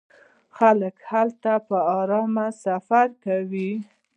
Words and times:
خلک 0.57 0.95
هلته 1.11 1.51
په 1.67 1.77
ارامۍ 1.99 2.49
سفر 2.65 3.07
کوي. 3.25 3.71